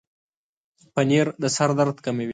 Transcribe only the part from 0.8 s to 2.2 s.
پنېر د سر درد